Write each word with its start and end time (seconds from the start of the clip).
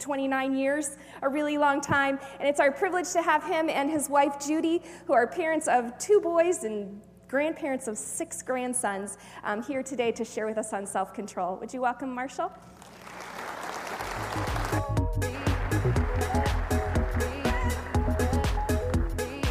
29 0.00 0.56
years, 0.56 0.96
a 1.22 1.28
really 1.28 1.58
long 1.58 1.80
time. 1.80 2.18
And 2.38 2.48
it's 2.48 2.58
our 2.58 2.72
privilege 2.72 3.12
to 3.12 3.22
have 3.22 3.44
him 3.44 3.68
and 3.68 3.90
his 3.90 4.08
wife 4.08 4.44
Judy, 4.44 4.82
who 5.06 5.12
are 5.12 5.26
parents 5.26 5.68
of 5.68 5.96
two 5.98 6.20
boys 6.20 6.64
and 6.64 7.00
grandparents 7.28 7.86
of 7.86 7.96
six 7.96 8.42
grandsons, 8.42 9.16
um, 9.44 9.62
here 9.62 9.84
today 9.84 10.10
to 10.10 10.24
share 10.24 10.46
with 10.46 10.58
us 10.58 10.72
on 10.72 10.84
self 10.84 11.14
control. 11.14 11.56
Would 11.60 11.72
you 11.72 11.80
welcome 11.80 12.12
Marshall? 12.12 12.52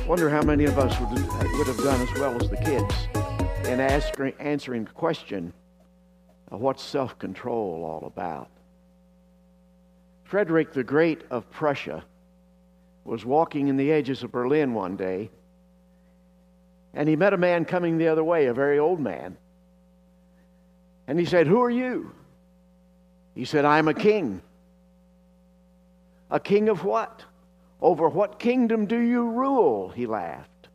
Wonder 0.06 0.30
how 0.30 0.42
many 0.42 0.66
of 0.66 0.78
us 0.80 1.00
would, 1.00 1.10
would 1.12 1.68
have 1.68 1.78
done 1.78 2.02
as 2.02 2.14
well 2.20 2.36
as 2.42 2.50
the 2.50 2.58
kids 2.58 3.08
in 3.70 3.80
answering 3.80 4.84
the 4.84 4.92
question 4.92 5.54
what's 6.50 6.84
self 6.84 7.18
control 7.20 7.86
all 7.86 8.08
about. 8.08 8.50
Frederick 10.30 10.74
the 10.74 10.84
Great 10.84 11.24
of 11.32 11.50
Prussia 11.50 12.06
was 13.04 13.26
walking 13.26 13.68
in 13.68 13.78
the 13.78 13.92
edges 13.92 14.22
of 14.22 14.32
Berlin 14.32 14.76
one 14.76 14.96
day, 14.96 15.32
and 16.94 17.10
he 17.10 17.16
met 17.16 17.34
a 17.34 17.38
man 17.38 17.66
coming 17.66 17.98
the 17.98 18.10
other 18.10 18.24
way, 18.24 18.46
a 18.46 18.54
very 18.54 18.78
old 18.78 19.00
man. 19.00 19.38
And 21.08 21.18
he 21.18 21.26
said, 21.26 21.48
Who 21.48 21.64
are 21.64 21.70
you? 21.70 22.12
He 23.34 23.44
said, 23.44 23.66
I'm 23.66 23.88
a 23.88 23.94
king. 23.96 24.44
A 26.30 26.40
king 26.40 26.70
of 26.70 26.84
what? 26.84 27.24
Over 27.82 28.08
what 28.08 28.38
kingdom 28.38 28.86
do 28.86 29.00
you 29.00 29.28
rule? 29.32 29.90
He 29.90 30.06
laughed. 30.06 30.68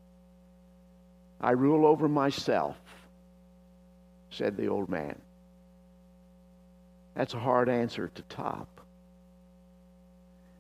I 1.40 1.52
rule 1.52 1.86
over 1.86 2.09
myself, 2.09 2.76
said 4.30 4.56
the 4.56 4.66
old 4.66 4.88
man. 4.88 5.16
That's 7.14 7.34
a 7.34 7.38
hard 7.38 7.68
answer 7.68 8.10
to 8.12 8.23
top. 8.23 8.73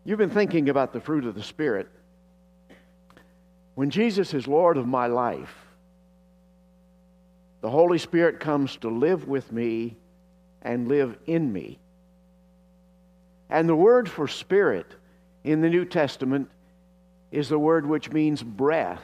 You've 0.04 0.18
been 0.18 0.30
thinking 0.30 0.68
about 0.68 0.92
the 0.92 1.00
fruit 1.00 1.24
of 1.24 1.34
the 1.34 1.42
Spirit. 1.42 1.88
When 3.74 3.90
Jesus 3.90 4.34
is 4.34 4.46
Lord 4.46 4.76
of 4.76 4.86
my 4.86 5.06
life, 5.06 5.54
the 7.62 7.70
Holy 7.70 7.98
Spirit 7.98 8.38
comes 8.38 8.76
to 8.76 8.88
live 8.88 9.26
with 9.26 9.50
me 9.50 9.96
and 10.60 10.88
live 10.88 11.16
in 11.26 11.50
me. 11.52 11.78
And 13.48 13.68
the 13.68 13.74
word 13.74 14.08
for 14.08 14.28
spirit 14.28 14.86
in 15.44 15.60
the 15.60 15.70
New 15.70 15.84
Testament 15.84 16.50
is 17.30 17.48
the 17.48 17.58
word 17.58 17.86
which 17.86 18.12
means 18.12 18.42
breath. 18.42 19.02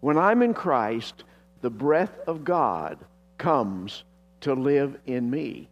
When 0.00 0.18
I'm 0.18 0.42
in 0.42 0.54
Christ, 0.54 1.24
the 1.60 1.70
breath 1.70 2.18
of 2.26 2.44
God 2.44 2.98
comes 3.38 4.02
to 4.40 4.54
live 4.54 4.98
in 5.06 5.30
me. 5.30 5.68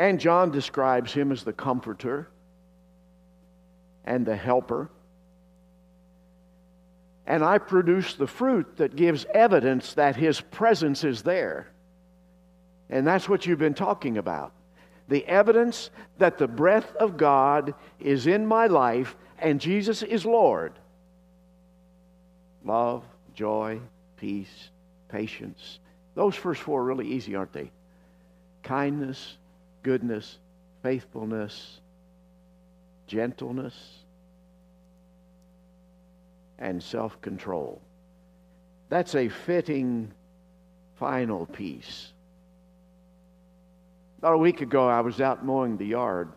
And 0.00 0.18
John 0.18 0.50
describes 0.50 1.12
him 1.12 1.30
as 1.30 1.44
the 1.44 1.52
comforter 1.52 2.26
and 4.02 4.24
the 4.24 4.34
helper. 4.34 4.88
And 7.26 7.44
I 7.44 7.58
produce 7.58 8.14
the 8.14 8.26
fruit 8.26 8.78
that 8.78 8.96
gives 8.96 9.26
evidence 9.34 9.92
that 9.92 10.16
his 10.16 10.40
presence 10.40 11.04
is 11.04 11.22
there. 11.22 11.68
And 12.88 13.06
that's 13.06 13.28
what 13.28 13.44
you've 13.44 13.58
been 13.58 13.74
talking 13.74 14.16
about. 14.16 14.54
The 15.08 15.22
evidence 15.26 15.90
that 16.16 16.38
the 16.38 16.48
breath 16.48 16.96
of 16.96 17.18
God 17.18 17.74
is 17.98 18.26
in 18.26 18.46
my 18.46 18.68
life 18.68 19.14
and 19.38 19.60
Jesus 19.60 20.02
is 20.02 20.24
Lord. 20.24 20.72
Love, 22.64 23.04
joy, 23.34 23.78
peace, 24.16 24.70
patience. 25.10 25.78
Those 26.14 26.36
first 26.36 26.62
four 26.62 26.80
are 26.80 26.84
really 26.84 27.08
easy, 27.08 27.36
aren't 27.36 27.52
they? 27.52 27.70
Kindness, 28.62 29.36
goodness, 29.82 30.38
faithfulness, 30.82 31.80
gentleness, 33.06 33.74
and 36.58 36.82
self 36.82 37.20
control. 37.20 37.80
That's 38.88 39.14
a 39.14 39.28
fitting 39.28 40.12
final 40.96 41.46
piece. 41.46 42.12
About 44.18 44.34
a 44.34 44.38
week 44.38 44.60
ago, 44.60 44.86
I 44.86 45.00
was 45.00 45.20
out 45.20 45.44
mowing 45.44 45.78
the 45.78 45.86
yard, 45.86 46.30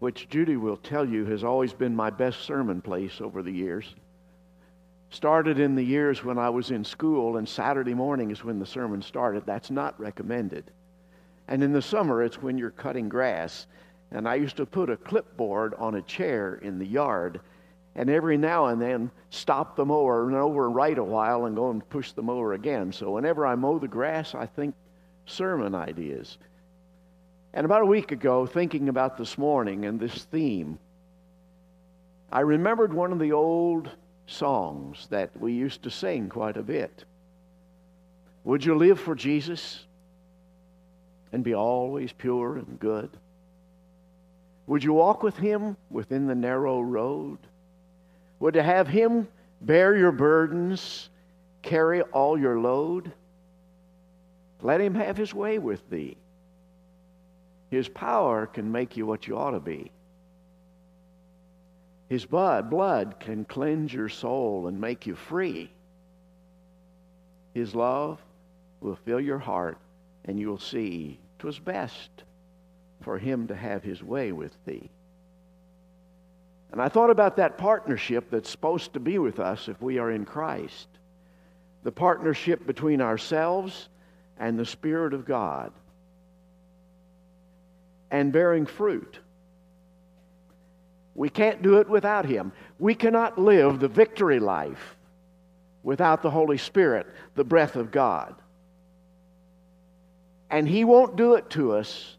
which 0.00 0.28
Judy 0.28 0.56
will 0.56 0.76
tell 0.76 1.08
you 1.08 1.24
has 1.26 1.42
always 1.42 1.72
been 1.72 1.96
my 1.96 2.10
best 2.10 2.40
sermon 2.40 2.82
place 2.82 3.20
over 3.20 3.42
the 3.42 3.52
years. 3.52 3.94
Started 5.08 5.58
in 5.58 5.74
the 5.74 5.82
years 5.82 6.22
when 6.22 6.38
I 6.38 6.50
was 6.50 6.70
in 6.70 6.84
school, 6.84 7.38
and 7.38 7.48
Saturday 7.48 7.94
morning 7.94 8.30
is 8.30 8.44
when 8.44 8.58
the 8.58 8.66
sermon 8.66 9.00
started. 9.02 9.44
That's 9.46 9.70
not 9.70 9.98
recommended. 9.98 10.70
And 11.50 11.64
in 11.64 11.72
the 11.72 11.82
summer, 11.82 12.22
it's 12.22 12.40
when 12.40 12.56
you're 12.56 12.70
cutting 12.70 13.08
grass. 13.08 13.66
And 14.12 14.28
I 14.28 14.36
used 14.36 14.56
to 14.56 14.66
put 14.66 14.88
a 14.88 14.96
clipboard 14.96 15.74
on 15.74 15.96
a 15.96 16.02
chair 16.02 16.54
in 16.54 16.78
the 16.78 16.86
yard, 16.86 17.40
and 17.94 18.08
every 18.08 18.36
now 18.38 18.66
and 18.66 18.80
then 18.80 19.10
stop 19.30 19.76
the 19.76 19.84
mower 19.84 20.26
and 20.26 20.36
overwrite 20.36 20.98
a 20.98 21.04
while 21.04 21.44
and 21.44 21.56
go 21.56 21.70
and 21.70 21.88
push 21.90 22.12
the 22.12 22.22
mower 22.22 22.54
again. 22.54 22.92
So 22.92 23.10
whenever 23.10 23.44
I 23.46 23.56
mow 23.56 23.78
the 23.78 23.88
grass, 23.88 24.34
I 24.34 24.46
think 24.46 24.74
sermon 25.26 25.74
ideas. 25.74 26.38
And 27.52 27.64
about 27.64 27.82
a 27.82 27.86
week 27.86 28.12
ago, 28.12 28.46
thinking 28.46 28.88
about 28.88 29.16
this 29.16 29.36
morning 29.36 29.84
and 29.84 29.98
this 29.98 30.24
theme, 30.24 30.78
I 32.30 32.40
remembered 32.40 32.92
one 32.92 33.12
of 33.12 33.18
the 33.18 33.32
old 33.32 33.90
songs 34.26 35.08
that 35.10 35.30
we 35.38 35.52
used 35.52 35.82
to 35.82 35.90
sing 35.90 36.28
quite 36.28 36.56
a 36.56 36.62
bit. 36.62 37.04
Would 38.44 38.64
you 38.64 38.76
live 38.76 39.00
for 39.00 39.16
Jesus? 39.16 39.84
And 41.32 41.44
be 41.44 41.54
always 41.54 42.12
pure 42.12 42.56
and 42.56 42.78
good? 42.80 43.10
Would 44.66 44.84
you 44.84 44.92
walk 44.92 45.22
with 45.22 45.36
Him 45.36 45.76
within 45.90 46.26
the 46.26 46.34
narrow 46.34 46.80
road? 46.80 47.38
Would 48.38 48.54
you 48.54 48.62
have 48.62 48.88
Him 48.88 49.28
bear 49.60 49.96
your 49.96 50.12
burdens, 50.12 51.08
carry 51.62 52.02
all 52.02 52.38
your 52.38 52.60
load? 52.60 53.12
Let 54.62 54.80
Him 54.80 54.94
have 54.94 55.16
His 55.16 55.34
way 55.34 55.58
with 55.58 55.88
thee. 55.90 56.16
His 57.70 57.88
power 57.88 58.46
can 58.46 58.72
make 58.72 58.96
you 58.96 59.06
what 59.06 59.28
you 59.28 59.36
ought 59.38 59.52
to 59.52 59.60
be. 59.60 59.92
His 62.08 62.26
blood, 62.26 62.68
blood 62.68 63.20
can 63.20 63.44
cleanse 63.44 63.94
your 63.94 64.08
soul 64.08 64.66
and 64.66 64.80
make 64.80 65.06
you 65.06 65.14
free. 65.14 65.70
His 67.54 67.72
love 67.72 68.20
will 68.80 68.96
fill 69.04 69.20
your 69.20 69.38
heart 69.38 69.78
and 70.24 70.38
you 70.38 70.48
will 70.48 70.58
see 70.58 71.19
'twas 71.40 71.58
best 71.58 72.24
for 73.00 73.18
him 73.18 73.48
to 73.48 73.56
have 73.56 73.82
his 73.82 74.02
way 74.02 74.30
with 74.30 74.56
thee. 74.64 74.90
And 76.70 76.80
I 76.80 76.88
thought 76.88 77.10
about 77.10 77.36
that 77.36 77.58
partnership 77.58 78.30
that's 78.30 78.48
supposed 78.48 78.92
to 78.92 79.00
be 79.00 79.18
with 79.18 79.40
us 79.40 79.68
if 79.68 79.82
we 79.82 79.98
are 79.98 80.10
in 80.10 80.24
Christ 80.24 80.86
the 81.82 81.92
partnership 81.92 82.66
between 82.66 83.00
ourselves 83.00 83.88
and 84.38 84.58
the 84.58 84.66
Spirit 84.66 85.14
of 85.14 85.24
God, 85.24 85.72
and 88.10 88.32
bearing 88.32 88.66
fruit. 88.66 89.18
We 91.14 91.28
can't 91.28 91.62
do 91.62 91.78
it 91.78 91.88
without 91.88 92.24
Him. 92.24 92.52
We 92.78 92.94
cannot 92.94 93.38
live 93.38 93.78
the 93.78 93.88
victory 93.88 94.40
life 94.40 94.96
without 95.82 96.22
the 96.22 96.30
Holy 96.30 96.58
Spirit, 96.58 97.06
the 97.34 97.44
breath 97.44 97.76
of 97.76 97.90
God. 97.90 98.34
And 100.50 100.68
He 100.68 100.84
won't 100.84 101.16
do 101.16 101.34
it 101.34 101.48
to 101.50 101.72
us 101.72 102.16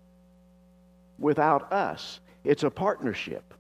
without 1.19 1.72
us. 1.72 2.19
It's 2.44 2.64
a 2.64 2.69
partnership. 2.69 3.53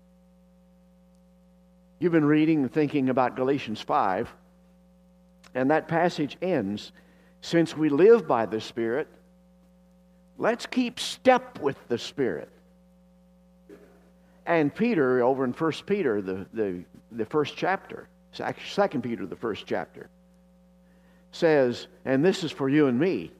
You've 1.99 2.11
been 2.11 2.25
reading 2.25 2.63
and 2.63 2.73
thinking 2.73 3.09
about 3.09 3.35
Galatians 3.35 3.79
5, 3.81 4.33
and 5.53 5.69
that 5.69 5.87
passage 5.87 6.37
ends 6.41 6.91
since 7.41 7.75
we 7.75 7.89
live 7.89 8.27
by 8.27 8.45
the 8.45 8.61
Spirit, 8.61 9.07
let's 10.37 10.65
keep 10.65 10.99
step 10.99 11.59
with 11.59 11.77
the 11.87 11.97
Spirit. 11.97 12.49
And 14.45 14.73
Peter, 14.73 15.23
over 15.23 15.43
in 15.43 15.51
1 15.51 15.71
Peter, 15.85 16.21
the, 16.21 16.47
the, 16.53 16.83
the 17.11 17.25
first 17.25 17.55
chapter, 17.55 18.07
2 18.33 18.99
Peter, 19.01 19.25
the 19.25 19.35
first 19.35 19.65
chapter, 19.65 20.09
says, 21.31 21.87
and 22.05 22.23
this 22.23 22.43
is 22.43 22.51
for 22.51 22.69
you 22.69 22.87
and 22.87 22.99
me 22.99 23.31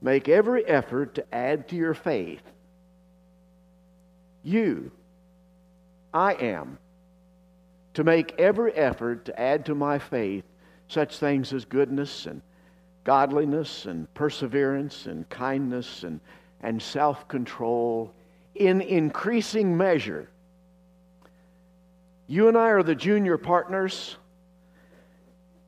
Make 0.00 0.28
every 0.28 0.64
effort 0.66 1.14
to 1.14 1.34
add 1.34 1.68
to 1.68 1.76
your 1.76 1.94
faith. 1.94 2.42
You, 4.42 4.92
I 6.12 6.34
am, 6.34 6.78
to 7.94 8.04
make 8.04 8.34
every 8.38 8.72
effort 8.74 9.24
to 9.24 9.40
add 9.40 9.66
to 9.66 9.74
my 9.74 9.98
faith 9.98 10.44
such 10.88 11.18
things 11.18 11.52
as 11.52 11.64
goodness 11.64 12.26
and 12.26 12.42
godliness 13.04 13.86
and 13.86 14.12
perseverance 14.14 15.06
and 15.06 15.28
kindness 15.28 16.02
and, 16.02 16.20
and 16.60 16.80
self 16.80 17.26
control 17.28 18.12
in 18.54 18.80
increasing 18.80 19.76
measure. 19.76 20.28
You 22.26 22.48
and 22.48 22.56
I 22.56 22.68
are 22.70 22.82
the 22.82 22.94
junior 22.94 23.38
partners. 23.38 24.16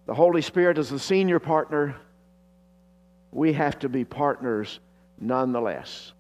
The 0.07 0.15
Holy 0.15 0.43
Spirit 0.43 0.79
is 0.79 0.89
the 0.89 0.99
senior 0.99 1.39
partner 1.39 1.97
we 3.31 3.53
have 3.53 3.79
to 3.81 3.89
be 3.89 4.05
partners 4.05 4.81
nonetheless. 5.21 6.13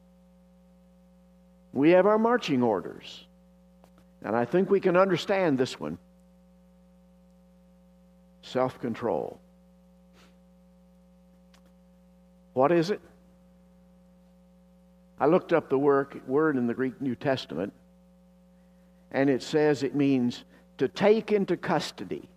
We 1.73 1.91
have 1.91 2.07
our 2.07 2.19
marching 2.19 2.63
orders, 2.63 3.25
and 4.23 4.35
I 4.35 4.45
think 4.45 4.71
we 4.71 4.81
can 4.81 4.97
understand 4.97 5.59
this 5.59 5.79
one 5.79 5.99
self 8.43 8.81
control. 8.81 9.39
What 12.55 12.73
is 12.73 12.91
it? 12.91 13.01
I 15.21 15.27
looked 15.27 15.53
up 15.53 15.69
the 15.69 15.79
word, 15.79 16.21
word 16.27 16.57
in 16.57 16.67
the 16.67 16.75
Greek 16.75 17.01
New 17.01 17.15
Testament, 17.15 17.73
and 19.11 19.29
it 19.29 19.43
says 19.43 19.83
it 19.83 19.95
means 19.95 20.45
to 20.79 20.89
take 20.89 21.33
into 21.33 21.57
custody, 21.57 22.29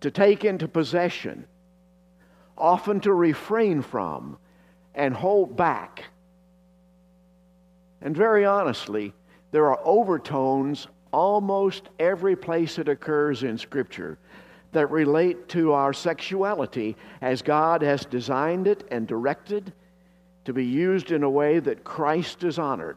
to 0.00 0.10
take 0.10 0.44
into 0.44 0.68
possession, 0.68 1.46
often 2.56 3.00
to 3.00 3.12
refrain 3.12 3.82
from, 3.82 4.38
and 4.94 5.14
hold 5.14 5.56
back. 5.56 6.04
And 8.00 8.16
very 8.16 8.44
honestly, 8.44 9.12
there 9.52 9.66
are 9.66 9.80
overtones 9.84 10.86
almost 11.12 11.88
every 11.98 12.36
place 12.36 12.78
it 12.78 12.88
occurs 12.88 13.42
in 13.42 13.58
Scripture 13.58 14.18
that 14.72 14.90
relate 14.90 15.48
to 15.50 15.72
our 15.72 15.92
sexuality 15.92 16.96
as 17.20 17.42
God 17.42 17.82
has 17.82 18.04
designed 18.06 18.66
it 18.66 18.86
and 18.90 19.06
directed 19.06 19.72
to 20.46 20.52
be 20.52 20.64
used 20.64 21.12
in 21.12 21.22
a 21.22 21.30
way 21.30 21.58
that 21.58 21.84
Christ 21.84 22.42
is 22.42 22.58
honored 22.58 22.96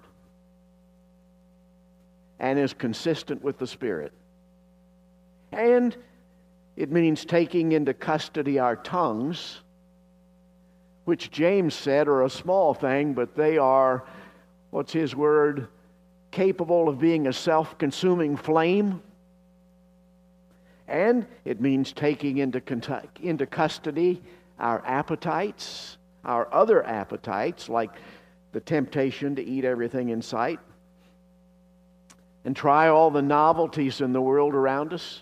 and 2.40 2.58
is 2.58 2.74
consistent 2.74 3.44
with 3.44 3.58
the 3.58 3.68
Spirit. 3.68 4.14
And 5.52 5.96
it 6.76 6.92
means 6.92 7.24
taking 7.24 7.72
into 7.72 7.94
custody 7.94 8.60
our 8.60 8.76
tongues, 8.76 9.62
which 11.06 11.32
James 11.32 11.74
said 11.74 12.08
are 12.08 12.24
a 12.24 12.30
small 12.30 12.74
thing, 12.74 13.14
but 13.14 13.36
they 13.36 13.58
are, 13.58 14.04
what's 14.72 14.92
his 14.92 15.16
word, 15.16 15.68
capable 16.32 16.90
of 16.90 17.00
being 17.00 17.28
a 17.28 17.34
self 17.34 17.78
consuming 17.78 18.36
flame. 18.36 19.02
And 20.88 21.26
it 21.46 21.62
means 21.62 21.94
taking 21.94 22.40
into, 22.40 22.62
into 23.22 23.46
custody 23.46 24.22
our 24.60 24.84
appetites, 24.86 25.98
our 26.24 26.54
other 26.54 26.86
appetites, 26.86 27.70
like 27.70 27.92
the 28.52 28.60
temptation 28.60 29.36
to 29.36 29.44
eat 29.44 29.66
everything 29.66 30.10
in 30.10 30.22
sight, 30.22 30.60
and 32.44 32.56
try 32.56 32.90
all 32.90 33.12
the 33.12 33.22
novelties 33.22 34.02
in 34.02 34.14
the 34.14 34.22
world 34.22 34.54
around 34.54 34.94
us, 34.94 35.22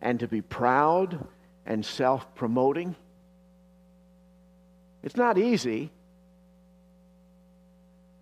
and 0.00 0.20
to 0.20 0.28
be 0.28 0.40
proud 0.40 1.26
and 1.66 1.84
self 1.84 2.34
promoting. 2.34 2.94
It's 5.02 5.16
not 5.16 5.38
easy. 5.38 5.90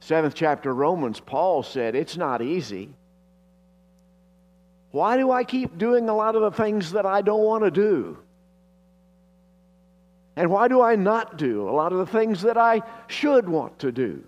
Seventh 0.00 0.34
chapter 0.34 0.72
Romans, 0.72 1.20
Paul 1.20 1.62
said, 1.62 1.94
It's 1.94 2.16
not 2.16 2.42
easy. 2.42 2.90
Why 4.92 5.16
do 5.16 5.30
I 5.30 5.44
keep 5.44 5.76
doing 5.78 6.08
a 6.08 6.14
lot 6.14 6.36
of 6.36 6.42
the 6.42 6.50
things 6.50 6.92
that 6.92 7.04
I 7.04 7.22
don't 7.22 7.42
want 7.42 7.64
to 7.64 7.70
do? 7.70 8.18
And 10.36 10.50
why 10.50 10.68
do 10.68 10.80
I 10.80 10.96
not 10.96 11.38
do 11.38 11.68
a 11.68 11.72
lot 11.72 11.92
of 11.92 11.98
the 11.98 12.06
things 12.06 12.42
that 12.42 12.56
I 12.56 12.82
should 13.08 13.48
want 13.48 13.78
to 13.80 13.90
do? 13.90 14.22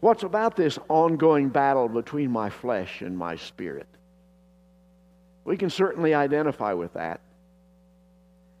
What's 0.00 0.24
about 0.24 0.56
this 0.56 0.78
ongoing 0.88 1.48
battle 1.48 1.88
between 1.88 2.30
my 2.30 2.50
flesh 2.50 3.02
and 3.02 3.16
my 3.16 3.36
spirit? 3.36 3.86
We 5.44 5.56
can 5.56 5.70
certainly 5.70 6.14
identify 6.14 6.72
with 6.72 6.94
that. 6.94 7.20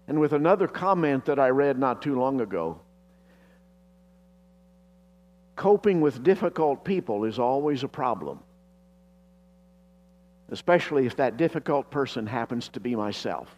And 0.08 0.20
with 0.20 0.32
another 0.32 0.66
comment 0.66 1.26
that 1.26 1.38
I 1.38 1.48
read 1.48 1.78
not 1.78 2.02
too 2.02 2.18
long 2.18 2.40
ago 2.40 2.80
coping 5.54 6.00
with 6.00 6.24
difficult 6.24 6.82
people 6.82 7.24
is 7.24 7.38
always 7.38 7.84
a 7.84 7.88
problem 7.88 8.40
especially 10.52 11.06
if 11.06 11.16
that 11.16 11.38
difficult 11.38 11.90
person 11.90 12.26
happens 12.26 12.68
to 12.68 12.78
be 12.78 12.94
myself. 12.94 13.48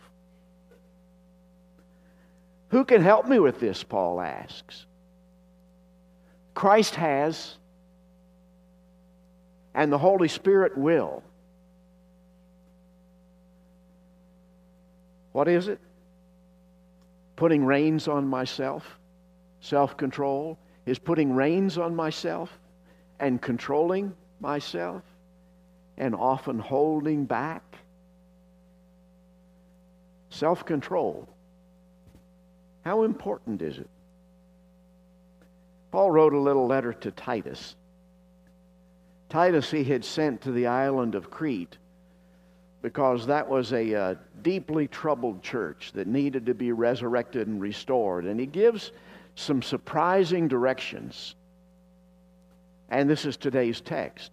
Who 2.68 2.84
can 2.84 3.02
help 3.02 3.26
me 3.26 3.40
with 3.40 3.58
this? 3.58 3.82
Paul 3.82 4.20
asks. 4.20 4.86
Christ 6.54 6.94
has, 6.94 7.56
and 9.74 9.92
the 9.92 9.98
Holy 9.98 10.28
Spirit 10.28 10.78
will. 10.78 11.24
What 15.34 15.48
is 15.48 15.66
it? 15.66 15.80
Putting 17.34 17.64
reins 17.64 18.06
on 18.06 18.28
myself, 18.28 19.00
self 19.60 19.96
control, 19.96 20.56
is 20.86 21.00
putting 21.00 21.34
reins 21.34 21.76
on 21.76 21.96
myself 21.96 22.56
and 23.18 23.42
controlling 23.42 24.14
myself 24.38 25.02
and 25.98 26.14
often 26.14 26.60
holding 26.60 27.24
back. 27.24 27.64
Self 30.30 30.64
control. 30.64 31.28
How 32.84 33.02
important 33.02 33.60
is 33.60 33.78
it? 33.78 33.90
Paul 35.90 36.12
wrote 36.12 36.32
a 36.32 36.38
little 36.38 36.68
letter 36.68 36.92
to 36.92 37.10
Titus. 37.10 37.74
Titus 39.28 39.72
he 39.72 39.82
had 39.82 40.04
sent 40.04 40.42
to 40.42 40.52
the 40.52 40.68
island 40.68 41.16
of 41.16 41.28
Crete 41.28 41.76
because 42.84 43.26
that 43.28 43.48
was 43.48 43.72
a 43.72 43.94
uh, 43.94 44.14
deeply 44.42 44.86
troubled 44.86 45.42
church 45.42 45.90
that 45.94 46.06
needed 46.06 46.44
to 46.44 46.52
be 46.52 46.70
resurrected 46.70 47.48
and 47.48 47.58
restored. 47.58 48.26
And 48.26 48.38
he 48.38 48.44
gives 48.44 48.92
some 49.36 49.62
surprising 49.62 50.48
directions. 50.48 51.34
And 52.90 53.08
this 53.08 53.24
is 53.24 53.38
today's 53.38 53.80
text. 53.80 54.32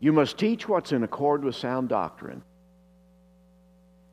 You 0.00 0.14
must 0.14 0.38
teach 0.38 0.66
what's 0.66 0.92
in 0.92 1.02
accord 1.02 1.44
with 1.44 1.54
sound 1.54 1.90
doctrine. 1.90 2.40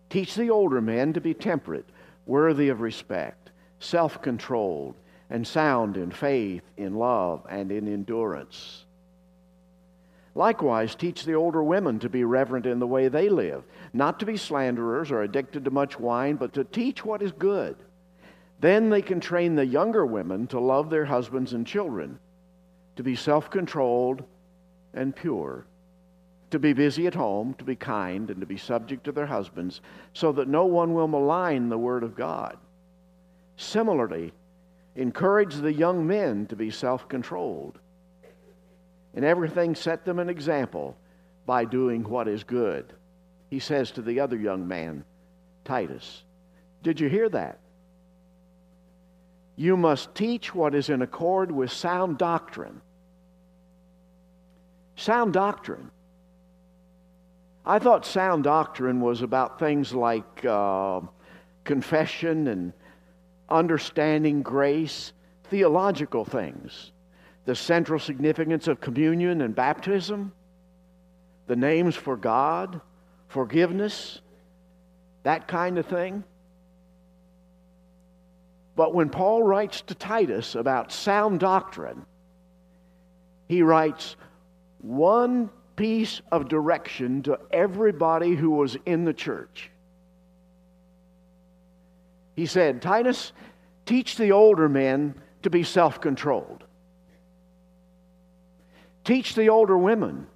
Teach 0.10 0.36
the 0.36 0.50
older 0.50 0.82
men 0.82 1.14
to 1.14 1.22
be 1.22 1.34
temperate, 1.34 1.88
worthy 2.26 2.68
of 2.68 2.82
respect, 2.82 3.52
self 3.80 4.22
controlled, 4.22 4.96
and 5.30 5.48
sound 5.48 5.96
in 5.96 6.12
faith, 6.12 6.64
in 6.76 6.96
love, 6.96 7.46
and 7.50 7.72
in 7.72 7.88
endurance. 7.88 8.84
Likewise, 10.34 10.96
teach 10.96 11.26
the 11.26 11.34
older 11.34 11.62
women 11.62 12.00
to 12.00 12.10
be 12.10 12.24
reverent 12.24 12.66
in 12.66 12.80
the 12.80 12.88
way 12.88 13.08
they 13.08 13.28
live, 13.28 13.64
not 13.92 14.20
to 14.20 14.26
be 14.26 14.38
slanderers 14.38 15.12
or 15.12 15.22
addicted 15.22 15.66
to 15.66 15.72
much 15.72 16.00
wine, 16.00 16.36
but 16.36 16.54
to 16.54 16.64
teach 16.64 17.04
what 17.04 17.22
is 17.22 17.32
good. 17.34 17.76
Then 18.60 18.90
they 18.90 19.02
can 19.02 19.20
train 19.20 19.56
the 19.56 19.66
younger 19.66 20.06
women 20.06 20.48
to 20.48 20.60
love 20.60 20.90
their 20.90 21.06
husbands 21.06 21.54
and 21.54 21.68
children, 21.68 22.20
to 22.96 23.04
be 23.04 23.16
self 23.16 23.50
controlled 23.50 24.24
and 24.94 25.16
pure 25.16 25.66
to 26.52 26.60
be 26.60 26.74
busy 26.74 27.08
at 27.08 27.16
home, 27.16 27.54
to 27.56 27.64
be 27.64 27.76
kind, 27.76 28.30
and 28.30 28.40
to 28.42 28.46
be 28.46 28.58
subject 28.58 29.06
to 29.06 29.12
their 29.12 29.26
husbands, 29.26 29.82
so 30.14 30.32
that 30.34 30.48
no 30.48 30.66
one 30.66 30.94
will 30.94 31.08
malign 31.08 31.70
the 31.70 31.78
word 31.78 32.04
of 32.04 32.16
God. 32.16 32.58
Similarly, 33.56 34.34
encourage 34.96 35.56
the 35.56 35.74
young 35.74 36.06
men 36.06 36.46
to 36.48 36.56
be 36.56 36.70
self 36.70 37.08
controlled. 37.08 37.80
In 39.14 39.24
everything, 39.24 39.76
set 39.76 40.06
them 40.06 40.20
an 40.20 40.30
example 40.30 40.98
by 41.46 41.66
doing 41.66 42.04
what 42.04 42.28
is 42.28 42.44
good. 42.44 42.94
He 43.50 43.60
says 43.60 43.92
to 43.92 44.02
the 44.02 44.20
other 44.20 44.38
young 44.38 44.68
man, 44.68 45.04
Titus, 45.66 46.24
Did 46.84 47.00
you 47.00 47.10
hear 47.10 47.30
that? 47.30 47.60
You 49.56 49.76
must 49.76 50.16
teach 50.16 50.56
what 50.56 50.74
is 50.74 50.90
in 50.90 51.02
accord 51.02 51.52
with 51.52 51.72
sound 51.72 52.18
doctrine. 52.18 52.82
Sound 54.96 55.34
doctrine 55.34 55.92
I 57.66 57.78
thought 57.80 58.06
sound 58.06 58.44
doctrine 58.44 59.02
was 59.02 59.22
about 59.22 59.60
things 59.60 59.94
like 59.94 60.44
uh, 60.46 61.02
confession 61.64 62.48
and 62.48 62.74
understanding 63.50 64.42
grace, 64.42 65.14
theological 65.46 66.26
things, 66.26 66.92
the 67.46 67.56
central 67.56 68.00
significance 68.00 68.68
of 68.68 68.80
communion 68.80 69.42
and 69.42 69.56
baptism, 69.56 70.32
the 71.48 71.56
names 71.56 71.96
for 71.96 72.16
God, 72.16 72.82
forgiveness, 73.28 74.22
that 75.24 75.48
kind 75.48 75.78
of 75.78 75.86
thing. 75.86 76.24
But 78.76 78.94
when 78.94 79.10
Paul 79.10 79.44
writes 79.44 79.82
to 79.82 79.96
Titus 79.96 80.56
about 80.56 80.92
sound 80.92 81.40
doctrine, 81.40 82.06
he 83.48 83.64
writes, 83.64 84.16
one 84.80 85.50
piece 85.76 86.22
of 86.32 86.48
direction 86.48 87.24
to 87.24 87.40
everybody 87.52 88.36
who 88.36 88.52
was 88.52 88.78
in 88.86 89.06
the 89.06 89.14
church. 89.14 89.70
He 92.36 92.46
said, 92.46 92.82
Titus, 92.82 93.34
teach 93.86 94.16
the 94.16 94.32
older 94.32 94.70
men 94.70 95.16
to 95.44 95.50
be 95.50 95.64
self 95.64 96.00
controlled. 96.00 96.64
Teach 99.04 99.36
the 99.36 99.50
older 99.50 99.78
women 99.78 100.28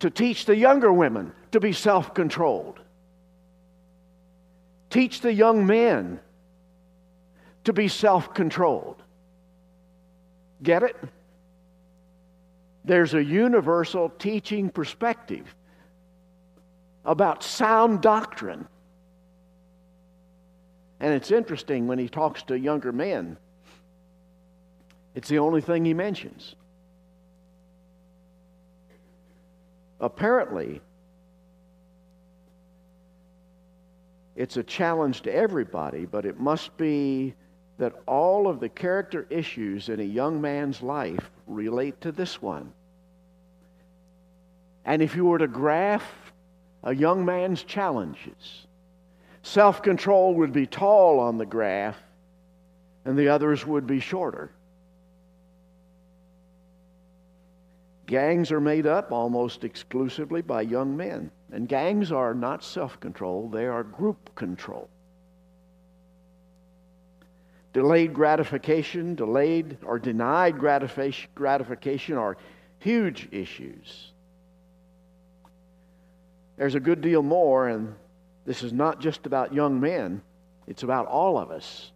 to 0.00 0.10
teach 0.10 0.44
the 0.44 0.56
younger 0.56 0.92
women 0.92 1.32
to 1.52 1.60
be 1.60 1.72
self 1.72 2.14
controlled. 2.14 2.80
teach 4.90 5.20
the 5.20 5.32
young 5.32 5.66
men 5.66 6.20
to 7.64 7.72
be 7.72 7.88
self 7.88 8.32
controlled. 8.34 9.02
Get 10.62 10.82
it? 10.82 10.96
There's 12.84 13.14
a 13.14 13.24
universal 13.24 14.10
teaching 14.10 14.68
perspective 14.70 15.54
about 17.04 17.42
sound 17.42 18.02
doctrine. 18.02 18.66
And 21.00 21.12
it's 21.12 21.30
interesting 21.30 21.86
when 21.86 21.98
he 21.98 22.08
talks 22.08 22.42
to 22.44 22.58
younger 22.58 22.92
men, 22.92 23.36
it's 25.14 25.28
the 25.28 25.38
only 25.38 25.60
thing 25.60 25.84
he 25.84 25.94
mentions. 25.94 26.54
Apparently, 30.00 30.80
it's 34.36 34.56
a 34.56 34.62
challenge 34.62 35.22
to 35.22 35.34
everybody, 35.34 36.04
but 36.04 36.26
it 36.26 36.38
must 36.38 36.76
be 36.76 37.34
that 37.78 37.94
all 38.06 38.48
of 38.48 38.60
the 38.60 38.68
character 38.68 39.26
issues 39.30 39.88
in 39.88 40.00
a 40.00 40.04
young 40.04 40.40
man's 40.40 40.82
life 40.82 41.30
relate 41.46 42.00
to 42.00 42.12
this 42.12 42.40
one. 42.42 42.72
And 44.84 45.02
if 45.02 45.16
you 45.16 45.24
were 45.24 45.38
to 45.38 45.48
graph 45.48 46.32
a 46.82 46.94
young 46.94 47.24
man's 47.24 47.62
challenges, 47.62 48.66
self 49.42 49.82
control 49.82 50.34
would 50.34 50.52
be 50.52 50.66
tall 50.66 51.20
on 51.20 51.38
the 51.38 51.46
graph, 51.46 51.96
and 53.04 53.16
the 53.16 53.28
others 53.28 53.66
would 53.66 53.86
be 53.86 54.00
shorter. 54.00 54.50
Gangs 58.06 58.52
are 58.52 58.60
made 58.60 58.86
up 58.86 59.12
almost 59.12 59.64
exclusively 59.64 60.42
by 60.42 60.62
young 60.62 60.96
men. 60.96 61.30
And 61.52 61.68
gangs 61.68 62.12
are 62.12 62.34
not 62.34 62.64
self 62.64 62.98
control, 63.00 63.48
they 63.48 63.66
are 63.66 63.82
group 63.82 64.34
control. 64.34 64.88
Delayed 67.72 68.14
gratification, 68.14 69.14
delayed 69.14 69.78
or 69.84 69.98
denied 69.98 70.58
gratification 70.58 72.16
are 72.16 72.36
huge 72.78 73.28
issues. 73.32 74.12
There's 76.56 76.76
a 76.76 76.80
good 76.80 77.00
deal 77.00 77.22
more, 77.22 77.68
and 77.68 77.94
this 78.46 78.62
is 78.62 78.72
not 78.72 79.00
just 79.00 79.26
about 79.26 79.52
young 79.52 79.80
men, 79.80 80.22
it's 80.68 80.84
about 80.84 81.06
all 81.06 81.36
of 81.36 81.50
us. 81.50 81.90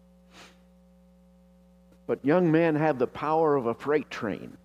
But 2.08 2.24
young 2.24 2.50
men 2.50 2.74
have 2.74 2.98
the 2.98 3.06
power 3.06 3.54
of 3.54 3.66
a 3.66 3.74
freight 3.74 4.10
train 4.10 4.57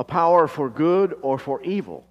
a 0.00 0.04
power 0.04 0.48
for 0.48 0.70
good 0.70 1.14
or 1.20 1.38
for 1.38 1.60
evil. 1.60 2.06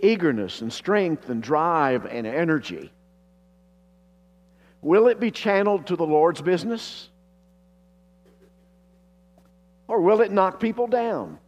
Eagerness 0.00 0.62
and 0.62 0.72
strength 0.72 1.28
and 1.28 1.42
drive 1.42 2.06
and 2.06 2.26
energy. 2.26 2.90
Will 4.80 5.06
it 5.08 5.20
be 5.20 5.30
channeled 5.30 5.88
to 5.88 5.96
the 5.96 6.06
Lord's 6.06 6.40
business? 6.40 7.10
Or 9.86 10.00
will 10.00 10.22
it 10.22 10.32
knock 10.32 10.60
people 10.60 10.86
down? 10.86 11.38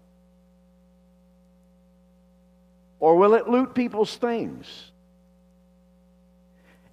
Or 3.00 3.16
will 3.16 3.32
it 3.32 3.48
loot 3.48 3.74
people's 3.74 4.14
things? 4.14 4.90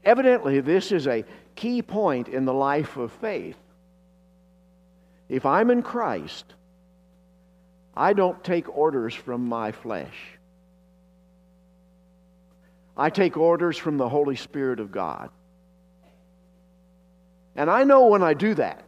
Evidently, 0.06 0.62
this 0.62 0.94
is 0.94 1.06
a 1.06 1.26
key 1.56 1.82
point 1.82 2.30
in 2.30 2.46
the 2.46 2.54
life 2.54 2.96
of 2.96 3.12
faith. 3.12 3.58
If 5.28 5.46
I'm 5.46 5.70
in 5.70 5.84
Christ, 5.84 6.54
I 7.96 8.14
don't 8.14 8.44
take 8.44 8.76
orders 8.76 9.14
from 9.14 9.48
my 9.48 9.72
flesh. 9.72 10.16
I 12.98 13.10
take 13.10 13.38
orders 13.38 13.78
from 13.78 13.98
the 13.98 14.10
Holy 14.10 14.36
Spirit 14.36 14.80
of 14.80 14.92
God. 14.92 15.30
And 17.56 17.70
I 17.70 17.84
know 17.84 18.08
when 18.08 18.24
I 18.24 18.34
do 18.34 18.54
that. 18.56 18.84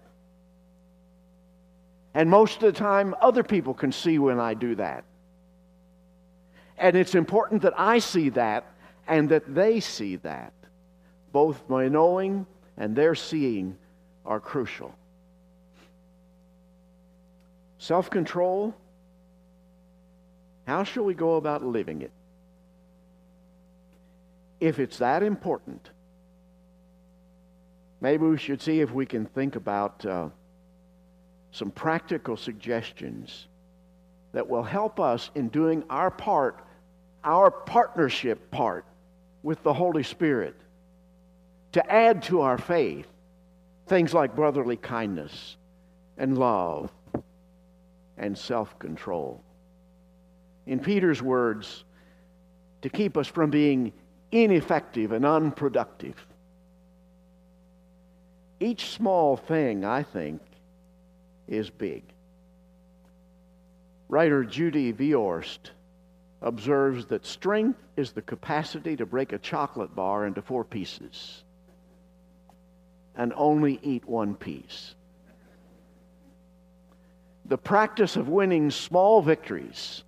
And 2.13 2.29
most 2.29 2.55
of 2.55 2.61
the 2.61 2.71
time, 2.71 3.13
other 3.21 3.43
people 3.43 3.73
can 3.73 3.91
see 3.91 4.17
when 4.19 4.39
I 4.39 4.53
do 4.53 4.75
that. 4.75 5.03
And 6.77 6.95
it's 6.95 7.15
important 7.15 7.61
that 7.63 7.73
I 7.77 7.99
see 7.99 8.29
that 8.29 8.65
and 9.07 9.29
that 9.29 9.53
they 9.53 9.79
see 9.79 10.15
that. 10.17 10.53
Both 11.31 11.63
my 11.69 11.87
knowing 11.87 12.45
and 12.77 12.95
their 12.95 13.15
seeing 13.15 13.77
are 14.25 14.39
crucial. 14.39 14.93
Self 17.77 18.09
control, 18.09 18.73
how 20.65 20.83
shall 20.83 21.03
we 21.03 21.13
go 21.13 21.35
about 21.35 21.63
living 21.63 22.01
it? 22.01 22.11
If 24.59 24.79
it's 24.79 24.97
that 24.97 25.23
important, 25.23 25.89
Maybe 28.05 28.25
we 28.25 28.37
should 28.37 28.61
see 28.61 28.81
if 28.81 28.91
we 28.91 29.07
can 29.07 29.25
think 29.25 29.55
about 29.55 30.05
uh, 30.05 30.29
some 31.51 31.71
practical 31.71 32.37
suggestions 32.37 33.47
that 34.33 34.47
will 34.47 34.61
help 34.61 34.99
us 34.99 35.31
in 35.33 35.47
doing 35.49 35.83
our 35.89 36.11
part, 36.11 36.63
our 37.23 37.49
partnership 37.49 38.51
part 38.51 38.85
with 39.43 39.63
the 39.63 39.73
Holy 39.73 40.03
Spirit 40.03 40.55
to 41.71 41.91
add 41.91 42.21
to 42.23 42.41
our 42.41 42.59
faith 42.59 43.07
things 43.87 44.13
like 44.13 44.35
brotherly 44.35 44.77
kindness 44.77 45.57
and 46.17 46.37
love 46.37 46.91
and 48.17 48.37
self 48.37 48.77
control. 48.77 49.41
In 50.65 50.79
Peter's 50.79 51.21
words, 51.21 51.83
to 52.81 52.89
keep 52.89 53.17
us 53.17 53.27
from 53.27 53.49
being 53.49 53.93
ineffective 54.31 55.11
and 55.11 55.25
unproductive. 55.25 56.15
Each 58.59 58.91
small 58.91 59.37
thing, 59.37 59.83
I 59.83 60.03
think, 60.03 60.41
is 61.47 61.69
big. 61.69 62.03
Writer 64.07 64.43
Judy 64.43 64.93
Viorst 64.93 65.71
observes 66.41 67.07
that 67.07 67.25
strength 67.25 67.79
is 67.97 68.11
the 68.11 68.21
capacity 68.21 68.95
to 68.95 69.05
break 69.05 69.33
a 69.33 69.39
chocolate 69.39 69.95
bar 69.95 70.25
into 70.25 70.41
four 70.41 70.63
pieces 70.63 71.43
and 73.15 73.33
only 73.35 73.79
eat 73.81 74.05
one 74.05 74.35
piece. 74.35 74.95
The 77.45 77.57
practice 77.57 78.15
of 78.15 78.27
winning 78.27 78.71
small 78.71 79.21
victories 79.21 80.03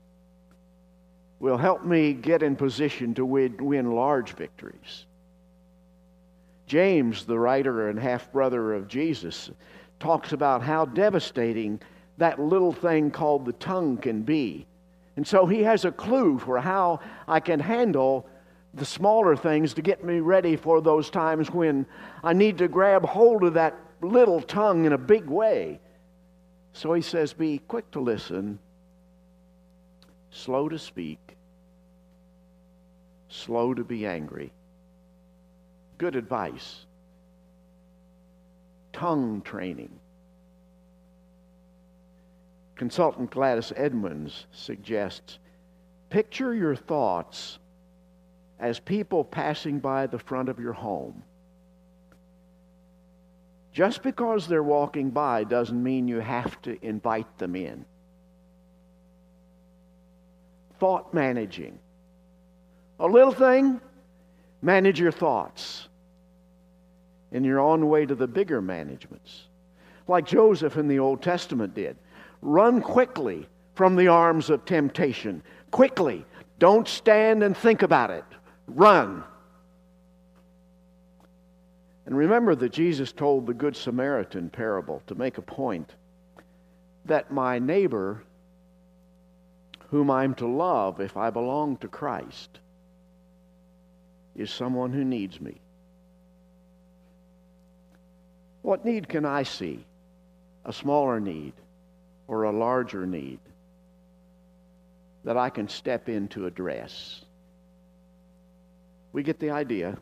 will 1.40 1.58
help 1.58 1.84
me 1.84 2.14
get 2.14 2.44
in 2.44 2.56
position 2.56 3.14
to 3.14 3.26
win, 3.26 3.58
win 3.58 3.92
large 3.92 4.34
victories. 4.34 5.06
James, 6.66 7.26
the 7.26 7.40
writer 7.40 7.90
and 7.90 8.00
half 8.00 8.32
brother 8.32 8.74
of 8.74 8.88
Jesus, 8.88 9.50
talks 10.00 10.34
about 10.34 10.62
how 10.62 10.86
devastating 10.86 11.80
that 12.18 12.40
little 12.40 12.74
thing 12.74 13.12
called 13.12 13.46
the 13.46 13.54
tongue 13.54 13.98
can 13.98 14.24
be. 14.24 14.66
And 15.16 15.26
so 15.26 15.46
he 15.46 15.64
has 15.64 15.86
a 15.86 15.92
clue 15.92 16.38
for 16.40 16.60
how 16.60 17.00
I 17.28 17.40
can 17.40 17.60
handle 17.60 18.28
the 18.74 18.86
smaller 18.86 19.36
things 19.36 19.74
to 19.76 19.82
get 19.82 20.04
me 20.04 20.20
ready 20.20 20.56
for 20.56 20.82
those 20.82 21.10
times 21.10 21.50
when 21.50 21.86
I 22.24 22.34
need 22.34 22.58
to 22.60 22.68
grab 22.68 23.06
hold 23.06 23.44
of 23.44 23.54
that 23.56 23.76
little 24.02 24.42
tongue 24.42 24.86
in 24.86 24.94
a 24.94 24.98
big 24.98 25.26
way. 25.26 25.80
So 26.74 26.94
he 26.94 27.02
says, 27.02 27.34
Be 27.34 27.60
quick 27.68 27.90
to 27.92 28.00
listen, 28.00 28.60
slow 30.38 30.70
to 30.70 30.78
speak, 30.78 31.36
slow 33.28 33.74
to 33.74 33.84
be 33.84 34.06
angry. 34.06 34.52
Good 35.98 36.16
advice. 36.16 36.86
Tongue 38.94 39.42
training. 39.42 40.00
Consultant 42.76 43.32
Gladys 43.32 43.74
Edmonds 43.76 44.46
suggests 44.52 45.40
picture 46.10 46.54
your 46.54 46.76
thoughts 46.76 47.58
as 48.60 48.80
people 48.80 49.24
passing 49.24 49.80
by 49.80 50.06
the 50.06 50.20
front 50.20 50.50
of 50.50 50.60
your 50.60 50.74
home. 50.74 51.24
Just 53.74 54.04
because 54.04 54.48
they're 54.48 54.64
walking 54.64 55.10
by 55.10 55.44
doesn't 55.44 55.82
mean 55.82 56.08
you 56.08 56.20
have 56.20 56.62
to 56.64 56.78
invite 56.86 57.38
them 57.38 57.56
in. 57.56 57.86
Thought 60.80 61.14
managing. 61.14 61.80
A 63.00 63.08
little 63.08 63.32
thing, 63.32 63.80
manage 64.62 65.00
your 65.00 65.12
thoughts. 65.12 65.88
And 67.32 67.46
you're 67.46 67.60
on 67.60 67.82
the 67.82 67.86
way 67.86 68.06
to 68.06 68.16
the 68.16 68.28
bigger 68.28 68.62
managements. 68.62 69.44
Like 70.08 70.26
Joseph 70.26 70.78
in 70.78 70.88
the 70.88 71.00
Old 71.00 71.22
Testament 71.22 71.76
did. 71.76 71.98
Run 72.42 72.82
quickly 72.82 73.48
from 73.76 73.96
the 73.96 74.08
arms 74.08 74.50
of 74.50 74.66
temptation. 74.66 75.44
Quickly. 75.72 76.26
Don't 76.60 76.88
stand 76.88 77.44
and 77.44 77.56
think 77.56 77.82
about 77.82 78.10
it. 78.10 78.24
Run. 78.68 79.24
And 82.06 82.18
remember 82.18 82.56
that 82.56 82.72
Jesus 82.72 83.12
told 83.12 83.46
the 83.46 83.54
Good 83.54 83.76
Samaritan 83.76 84.50
parable 84.50 85.04
to 85.08 85.16
make 85.16 85.38
a 85.38 85.42
point 85.42 85.96
that 87.06 87.32
my 87.32 87.60
neighbor, 87.60 88.24
whom 89.90 90.12
I'm 90.12 90.34
to 90.36 90.48
love 90.48 91.00
if 91.00 91.16
I 91.16 91.30
belong 91.30 91.78
to 91.78 91.88
Christ, 91.88 92.60
is 94.36 94.52
someone 94.52 94.92
who 94.92 95.04
needs 95.04 95.40
me. 95.40 95.62
What 98.62 98.84
need 98.84 99.08
can 99.08 99.26
I 99.26 99.44
see? 99.44 99.86
A 100.66 100.74
smaller 100.74 101.20
need 101.20 101.54
or 102.28 102.44
a 102.44 102.52
larger 102.52 103.06
need 103.06 103.40
that 105.24 105.38
I 105.38 105.50
can 105.50 105.70
step 105.70 106.10
in 106.10 106.28
to 106.30 106.46
address? 106.46 107.24
We 109.14 109.24
get 109.24 109.40
the 109.40 109.52
idea. 109.52 109.98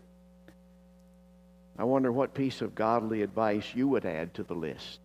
I 1.77 1.83
wonder 1.83 2.11
what 2.11 2.33
piece 2.33 2.61
of 2.61 2.73
godly 2.73 3.21
advice 3.21 3.65
you 3.75 3.87
would 3.89 4.05
add 4.05 4.33
to 4.33 4.43
the 4.43 4.55
list. 4.55 4.99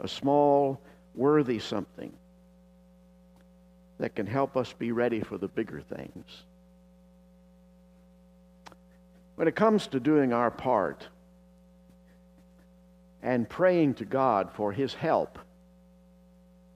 A 0.00 0.08
small, 0.08 0.80
worthy 1.14 1.60
something 1.60 2.12
that 3.98 4.14
can 4.14 4.26
help 4.26 4.56
us 4.56 4.72
be 4.72 4.92
ready 4.92 5.20
for 5.20 5.38
the 5.38 5.48
bigger 5.48 5.80
things. 5.80 6.42
When 9.34 9.48
it 9.48 9.56
comes 9.56 9.86
to 9.88 10.00
doing 10.00 10.32
our 10.32 10.50
part 10.50 11.06
and 13.22 13.48
praying 13.48 13.94
to 13.94 14.04
God 14.04 14.50
for 14.52 14.72
His 14.72 14.94
help 14.94 15.38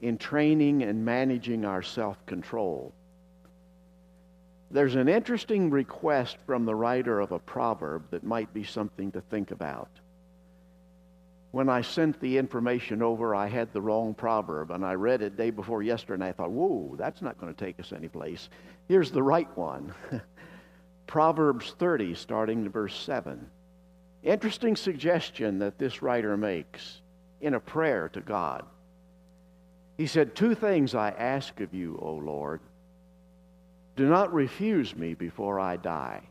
in 0.00 0.18
training 0.18 0.82
and 0.82 1.04
managing 1.04 1.64
our 1.64 1.82
self 1.82 2.24
control, 2.26 2.92
there's 4.70 4.94
an 4.94 5.08
interesting 5.08 5.70
request 5.70 6.38
from 6.46 6.64
the 6.64 6.74
writer 6.74 7.20
of 7.20 7.32
a 7.32 7.38
proverb 7.38 8.04
that 8.10 8.24
might 8.24 8.52
be 8.54 8.64
something 8.64 9.12
to 9.12 9.20
think 9.20 9.50
about. 9.50 9.90
When 11.52 11.68
I 11.68 11.82
sent 11.82 12.18
the 12.20 12.38
information 12.38 13.02
over, 13.02 13.34
I 13.34 13.46
had 13.46 13.72
the 13.72 13.80
wrong 13.80 14.14
proverb, 14.14 14.70
and 14.70 14.84
I 14.84 14.94
read 14.94 15.22
it 15.22 15.36
day 15.36 15.50
before 15.50 15.82
yesterday, 15.82 16.14
and 16.14 16.24
I 16.24 16.32
thought, 16.32 16.50
whoa, 16.50 16.96
that's 16.98 17.22
not 17.22 17.38
going 17.38 17.54
to 17.54 17.64
take 17.64 17.78
us 17.78 17.92
anyplace. 17.92 18.48
Here's 18.88 19.10
the 19.10 19.22
right 19.22 19.48
one 19.56 19.94
Proverbs 21.06 21.74
30, 21.78 22.14
starting 22.14 22.64
to 22.64 22.70
verse 22.70 22.98
7. 22.98 23.46
Interesting 24.22 24.76
suggestion 24.76 25.58
that 25.60 25.78
this 25.78 26.02
writer 26.02 26.36
makes 26.36 27.02
in 27.40 27.54
a 27.54 27.60
prayer 27.60 28.08
to 28.08 28.20
God. 28.20 28.64
He 29.96 30.06
said, 30.06 30.34
Two 30.34 30.54
things 30.54 30.94
I 30.94 31.10
ask 31.10 31.60
of 31.60 31.74
you, 31.74 31.98
O 32.02 32.14
Lord 32.14 32.60
do 33.96 34.08
not 34.08 34.32
refuse 34.32 34.96
me 34.96 35.14
before 35.14 35.60
I 35.60 35.76
die. 35.76 36.22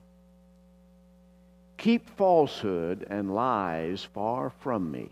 Keep 1.82 2.12
falsehood 2.12 3.08
and 3.10 3.34
lies 3.34 4.04
far 4.04 4.52
from 4.60 4.92
me. 4.92 5.10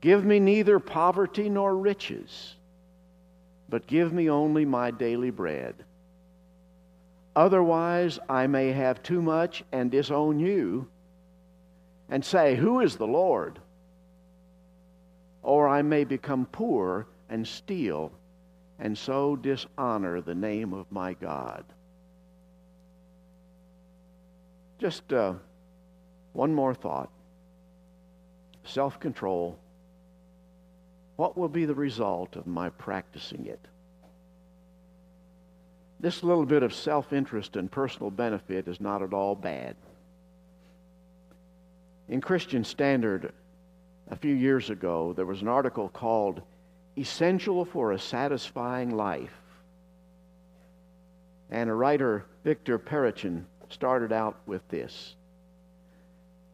Give 0.00 0.24
me 0.24 0.38
neither 0.38 0.78
poverty 0.78 1.48
nor 1.48 1.76
riches, 1.76 2.54
but 3.68 3.88
give 3.88 4.12
me 4.12 4.30
only 4.30 4.64
my 4.64 4.92
daily 4.92 5.30
bread. 5.30 5.74
Otherwise, 7.34 8.20
I 8.28 8.46
may 8.46 8.70
have 8.70 9.02
too 9.02 9.20
much 9.20 9.64
and 9.72 9.90
disown 9.90 10.38
you 10.38 10.86
and 12.08 12.24
say, 12.24 12.54
Who 12.54 12.78
is 12.78 12.94
the 12.94 13.06
Lord? 13.08 13.58
Or 15.42 15.66
I 15.66 15.82
may 15.82 16.04
become 16.04 16.46
poor 16.46 17.08
and 17.28 17.44
steal 17.44 18.12
and 18.78 18.96
so 18.96 19.34
dishonor 19.34 20.20
the 20.20 20.36
name 20.36 20.72
of 20.72 20.86
my 20.92 21.14
God. 21.14 21.64
Just 24.78 25.12
uh, 25.12 25.34
one 26.32 26.54
more 26.54 26.74
thought 26.74 27.10
self 28.64 29.00
control. 29.00 29.58
What 31.16 31.36
will 31.36 31.48
be 31.48 31.64
the 31.64 31.74
result 31.74 32.36
of 32.36 32.46
my 32.46 32.68
practicing 32.68 33.46
it? 33.46 33.66
This 36.00 36.22
little 36.22 36.46
bit 36.46 36.62
of 36.62 36.72
self 36.72 37.12
interest 37.12 37.56
and 37.56 37.70
personal 37.70 38.10
benefit 38.10 38.68
is 38.68 38.80
not 38.80 39.02
at 39.02 39.12
all 39.12 39.34
bad. 39.34 39.74
In 42.08 42.20
Christian 42.20 42.62
Standard, 42.64 43.32
a 44.10 44.16
few 44.16 44.34
years 44.34 44.70
ago, 44.70 45.12
there 45.12 45.26
was 45.26 45.42
an 45.42 45.48
article 45.48 45.88
called 45.88 46.40
essential 46.96 47.64
for 47.64 47.92
a 47.92 47.98
satisfying 47.98 48.96
life. 48.96 49.34
And 51.50 51.68
a 51.68 51.74
writer, 51.74 52.26
Victor 52.44 52.78
Parachin, 52.78 53.44
started 53.70 54.12
out 54.12 54.36
with 54.46 54.66
this. 54.68 55.14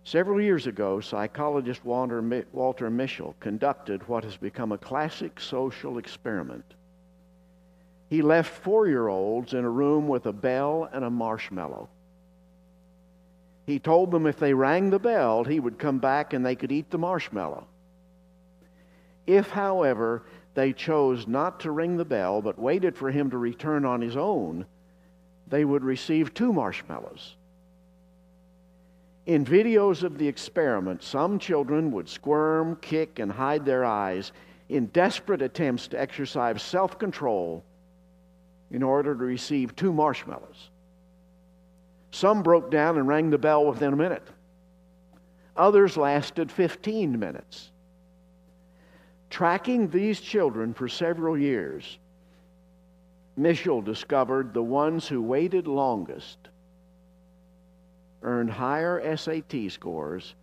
Several 0.05 0.41
years 0.41 0.67
ago, 0.67 1.01
psychologist 1.01 1.85
Walter, 1.85 2.45
Walter 2.53 2.91
Mischel 2.91 3.35
conducted 3.41 4.07
what 4.07 4.25
has 4.25 4.37
become 4.37 4.73
a 4.73 4.79
classic 4.79 5.41
social 5.41 5.97
experiment. 5.97 6.75
He 8.11 8.21
left 8.21 8.63
four 8.63 8.87
year 8.87 9.09
olds 9.09 9.55
in 9.55 9.65
a 9.65 9.71
room 9.71 10.07
with 10.07 10.27
a 10.27 10.33
bell 10.33 10.89
and 10.93 11.05
a 11.05 11.11
marshmallow. 11.11 11.89
He 13.67 13.79
told 13.79 14.11
them 14.11 14.27
if 14.27 14.39
they 14.39 14.53
rang 14.53 14.91
the 14.91 14.99
bell, 14.99 15.43
he 15.45 15.59
would 15.59 15.79
come 15.79 15.99
back 15.99 16.35
and 16.35 16.45
they 16.45 16.55
could 16.55 16.71
eat 16.71 16.91
the 16.91 16.99
marshmallow. 16.99 17.67
If, 19.27 19.49
however, 19.49 20.23
they 20.53 20.75
chose 20.75 21.27
not 21.27 21.61
to 21.61 21.71
ring 21.71 21.97
the 21.97 22.05
bell 22.05 22.43
but 22.43 22.59
waited 22.59 22.95
for 22.95 23.11
him 23.11 23.31
to 23.31 23.39
return 23.39 23.87
on 23.87 24.03
his 24.03 24.19
own, 24.19 24.67
they 25.49 25.65
would 25.65 25.85
receive 25.85 26.35
two 26.35 26.53
marshmallows. 26.53 27.37
In 29.27 29.45
videos 29.45 30.03
of 30.03 30.19
the 30.19 30.29
experiment, 30.29 31.03
some 31.03 31.39
children 31.39 31.91
would 31.93 32.09
squirm, 32.09 32.77
kick, 32.77 33.19
and 33.19 33.33
hide 33.33 33.65
their 33.65 33.85
eyes 33.85 34.33
in 34.69 34.87
desperate 34.87 35.43
attempts 35.43 35.89
to 35.89 36.01
exercise 36.01 36.63
self 36.63 36.99
control 36.99 37.65
in 38.71 38.83
order 38.83 39.15
to 39.15 39.25
receive 39.25 39.77
two 39.77 39.93
marshmallows. 39.93 40.71
Some 42.11 42.43
broke 42.43 42.71
down 42.71 42.99
and 42.99 43.09
rang 43.09 43.31
the 43.31 43.39
bell 43.39 43.67
within 43.67 43.93
a 43.93 43.97
minute. 43.97 44.27
Others 45.57 45.97
lasted 45.97 46.51
15 46.51 47.19
minutes. 47.19 47.71
Tracking 49.31 49.89
these 49.89 50.21
children 50.21 50.75
for 50.75 50.89
several 50.89 51.39
years, 51.39 51.99
Mischel 53.37 53.85
discovered 53.85 54.55
the 54.55 54.63
ones 54.63 55.09
who 55.09 55.21
waited 55.21 55.67
longest 55.67 56.39
earned 58.23 58.51
higher 58.51 59.17
SAT 59.17 59.71
scores, 59.71 60.35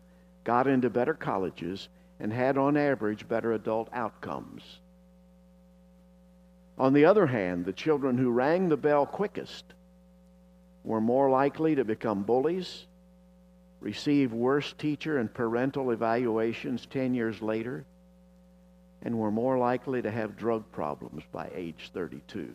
got 0.43 0.67
into 0.67 0.89
better 0.89 1.13
colleges, 1.13 1.89
and 2.19 2.31
had 2.31 2.57
on 2.57 2.77
average 2.77 3.27
better 3.27 3.53
adult 3.53 3.89
outcomes. 3.91 4.79
On 6.77 6.93
the 6.93 7.05
other 7.05 7.25
hand, 7.25 7.65
the 7.65 7.73
children 7.73 8.17
who 8.17 8.29
rang 8.29 8.69
the 8.69 8.77
bell 8.77 9.05
quickest 9.05 9.65
were 10.83 11.01
more 11.01 11.29
likely 11.29 11.75
to 11.75 11.83
become 11.83 12.23
bullies, 12.23 12.85
receive 13.79 14.31
worse 14.31 14.73
teacher 14.73 15.17
and 15.17 15.33
parental 15.33 15.91
evaluations 15.91 16.85
10 16.85 17.13
years 17.13 17.41
later, 17.41 17.85
and 19.01 19.17
were 19.17 19.31
more 19.31 19.57
likely 19.57 20.01
to 20.01 20.11
have 20.11 20.37
drug 20.37 20.63
problems 20.71 21.23
by 21.31 21.49
age 21.53 21.89
32. 21.93 22.53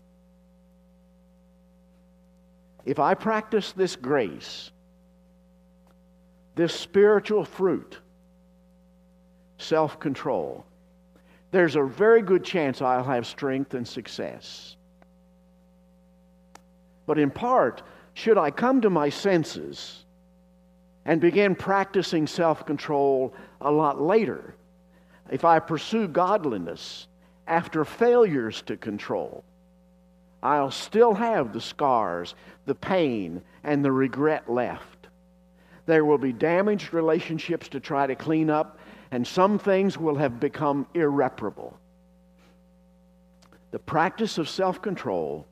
If 2.86 3.00
I 3.00 3.14
practice 3.14 3.72
this 3.72 3.96
grace, 3.96 4.70
this 6.54 6.72
spiritual 6.72 7.44
fruit, 7.44 7.98
self 9.58 9.98
control, 9.98 10.64
there's 11.50 11.74
a 11.74 11.82
very 11.82 12.22
good 12.22 12.44
chance 12.44 12.80
I'll 12.80 13.02
have 13.02 13.26
strength 13.26 13.74
and 13.74 13.86
success. 13.86 14.76
But 17.06 17.18
in 17.18 17.30
part, 17.30 17.82
should 18.14 18.38
I 18.38 18.52
come 18.52 18.80
to 18.80 18.90
my 18.90 19.08
senses 19.08 20.04
and 21.04 21.20
begin 21.20 21.56
practicing 21.56 22.28
self 22.28 22.64
control 22.64 23.34
a 23.60 23.70
lot 23.70 24.00
later, 24.00 24.54
if 25.28 25.44
I 25.44 25.58
pursue 25.58 26.06
godliness 26.06 27.08
after 27.48 27.84
failures 27.84 28.62
to 28.62 28.76
control, 28.76 29.42
I'll 30.42 30.70
still 30.70 31.14
have 31.14 31.52
the 31.52 31.60
scars, 31.60 32.34
the 32.66 32.74
pain, 32.74 33.42
and 33.64 33.84
the 33.84 33.92
regret 33.92 34.50
left. 34.50 35.08
There 35.86 36.04
will 36.04 36.18
be 36.18 36.32
damaged 36.32 36.92
relationships 36.92 37.68
to 37.68 37.80
try 37.80 38.06
to 38.06 38.14
clean 38.14 38.50
up, 38.50 38.78
and 39.10 39.26
some 39.26 39.58
things 39.58 39.96
will 39.98 40.16
have 40.16 40.40
become 40.40 40.86
irreparable. 40.94 41.78
The 43.70 43.78
practice 43.78 44.38
of 44.38 44.48
self 44.48 44.82
control 44.82 45.46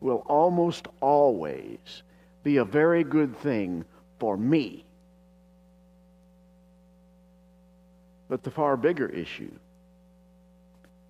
will 0.00 0.22
almost 0.26 0.88
always 1.00 2.02
be 2.42 2.56
a 2.56 2.64
very 2.64 3.04
good 3.04 3.36
thing 3.36 3.84
for 4.18 4.36
me 4.36 4.84
But 8.30 8.44
the 8.44 8.50
far 8.52 8.76
bigger 8.76 9.08
issue 9.08 9.50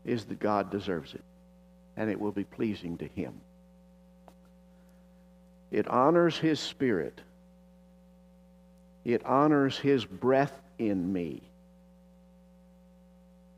is 0.07 0.25
that 0.25 0.41
God 0.41 0.71
deserves 0.71 1.13
it, 1.13 1.23
and 1.97 2.11
it 2.11 2.21
will 2.21 2.33
be 2.33 2.45
pleasing 2.45 2.97
to 2.99 3.07
Him. 3.07 3.41
It 5.71 5.87
honors 5.89 6.39
His 6.39 6.59
Spirit, 6.59 7.21
it 9.05 9.25
honors 9.25 9.79
His 9.79 10.05
breath 10.05 10.61
in 10.79 11.13
me. 11.13 11.43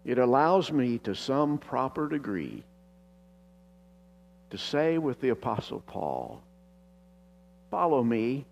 It 0.05 0.19
allows 0.19 0.73
me 0.73 0.99
to 0.99 1.15
some 1.15 1.59
proper 1.59 2.09
degree 2.09 2.65
to 4.51 4.59
say 4.59 4.99
with 4.99 5.21
the 5.21 5.31
Apostle 5.31 5.81
Paul, 5.87 6.43
follow 7.71 8.03
me 8.03 8.45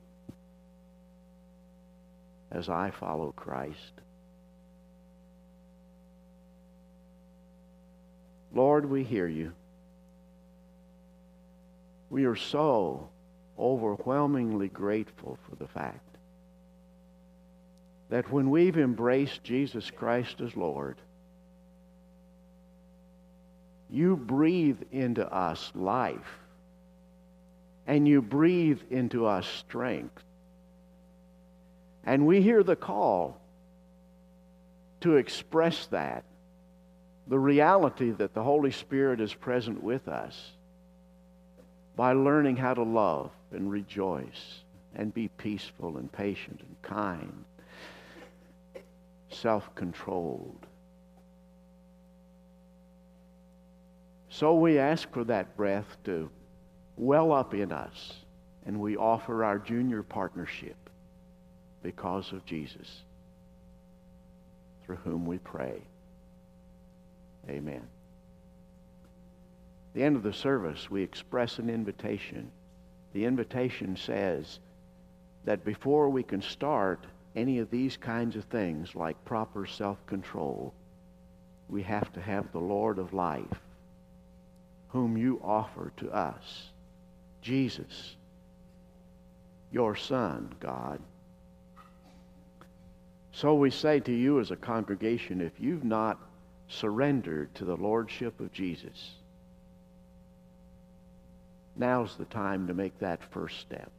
as 2.50 2.68
I 2.68 2.90
follow 2.90 3.32
Christ. 3.32 3.92
Lord, 8.52 8.88
we 8.88 9.04
hear 9.04 9.26
you. 9.26 9.52
We 12.10 12.24
are 12.24 12.36
so 12.36 13.08
overwhelmingly 13.56 14.68
grateful 14.68 15.38
for 15.48 15.54
the 15.54 15.68
fact 15.68 16.16
that 18.10 18.30
when 18.32 18.50
we've 18.50 18.76
embraced 18.76 19.44
Jesus 19.44 19.90
Christ 19.90 20.40
as 20.40 20.56
Lord, 20.56 20.96
you 23.88 24.16
breathe 24.16 24.80
into 24.90 25.32
us 25.32 25.70
life 25.76 26.38
and 27.86 28.06
you 28.06 28.20
breathe 28.20 28.80
into 28.90 29.26
us 29.26 29.46
strength. 29.46 30.22
And 32.04 32.26
we 32.26 32.42
hear 32.42 32.64
the 32.64 32.76
call 32.76 33.40
to 35.02 35.16
express 35.16 35.86
that, 35.86 36.24
the 37.28 37.38
reality 37.38 38.10
that 38.10 38.34
the 38.34 38.42
Holy 38.42 38.72
Spirit 38.72 39.20
is 39.20 39.32
present 39.32 39.82
with 39.82 40.08
us 40.08 40.52
by 42.00 42.14
learning 42.14 42.56
how 42.56 42.72
to 42.72 42.82
love 42.82 43.30
and 43.52 43.70
rejoice 43.70 44.60
and 44.94 45.12
be 45.12 45.28
peaceful 45.28 45.98
and 45.98 46.10
patient 46.10 46.58
and 46.62 46.80
kind, 46.80 47.44
self 49.28 49.74
controlled. 49.74 50.64
So 54.30 54.54
we 54.54 54.78
ask 54.78 55.12
for 55.12 55.24
that 55.24 55.54
breath 55.58 55.98
to 56.04 56.30
well 56.96 57.32
up 57.32 57.52
in 57.52 57.70
us, 57.70 58.14
and 58.64 58.80
we 58.80 58.96
offer 58.96 59.44
our 59.44 59.58
junior 59.58 60.02
partnership 60.02 60.88
because 61.82 62.32
of 62.32 62.46
Jesus, 62.46 63.02
through 64.86 64.96
whom 65.04 65.26
we 65.26 65.36
pray. 65.36 65.82
Amen. 67.50 67.86
The 69.92 70.02
end 70.02 70.16
of 70.16 70.22
the 70.22 70.32
service, 70.32 70.90
we 70.90 71.02
express 71.02 71.58
an 71.58 71.68
invitation. 71.68 72.50
The 73.12 73.24
invitation 73.24 73.96
says 73.96 74.60
that 75.44 75.64
before 75.64 76.08
we 76.10 76.22
can 76.22 76.42
start 76.42 77.06
any 77.34 77.58
of 77.58 77.70
these 77.70 77.96
kinds 77.96 78.36
of 78.36 78.44
things 78.44 78.94
like 78.94 79.24
proper 79.24 79.66
self 79.66 80.04
control, 80.06 80.72
we 81.68 81.82
have 81.82 82.12
to 82.12 82.20
have 82.20 82.50
the 82.52 82.60
Lord 82.60 82.98
of 82.98 83.12
life, 83.12 83.60
whom 84.88 85.16
you 85.16 85.40
offer 85.42 85.92
to 85.98 86.10
us, 86.10 86.70
Jesus, 87.42 88.16
your 89.72 89.96
Son, 89.96 90.52
God. 90.60 91.00
So 93.32 93.54
we 93.54 93.70
say 93.70 94.00
to 94.00 94.12
you 94.12 94.40
as 94.40 94.50
a 94.50 94.56
congregation, 94.56 95.40
if 95.40 95.52
you've 95.58 95.84
not 95.84 96.18
surrendered 96.68 97.54
to 97.54 97.64
the 97.64 97.76
Lordship 97.76 98.38
of 98.40 98.52
Jesus, 98.52 99.12
now's 101.80 102.16
the 102.16 102.26
time 102.26 102.68
to 102.68 102.74
make 102.74 102.98
that 103.00 103.20
first 103.32 103.58
step. 103.58 103.90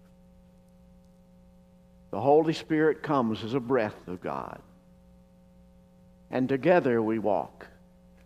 The 2.11 2.21
Holy 2.21 2.53
Spirit 2.53 3.03
comes 3.03 3.43
as 3.43 3.53
a 3.53 3.59
breath 3.59 4.07
of 4.07 4.21
God. 4.21 4.61
And 6.29 6.47
together 6.47 7.01
we 7.01 7.19
walk, 7.19 7.67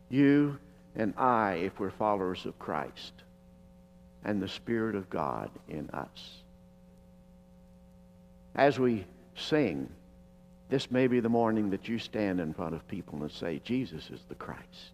you 0.10 0.60
and 0.96 1.14
I, 1.18 1.54
if 1.54 1.80
we're 1.80 1.92
followers 1.92 2.46
of 2.46 2.58
Christ, 2.60 3.14
and 4.24 4.42
the 4.42 4.48
Spirit 4.48 4.96
of 4.96 5.10
God 5.10 5.50
in 5.70 5.90
us. 5.92 6.40
As 8.56 8.80
we 8.80 9.06
sing, 9.36 9.90
this 10.70 10.90
may 10.90 11.08
be 11.08 11.20
the 11.20 11.30
morning 11.30 11.70
that 11.72 11.88
you 11.88 12.00
stand 12.00 12.40
in 12.40 12.54
front 12.54 12.74
of 12.74 12.88
people 12.88 13.22
and 13.22 13.32
say, 13.32 13.62
Jesus 13.64 14.10
is 14.10 14.22
the 14.30 14.36
Christ, 14.36 14.94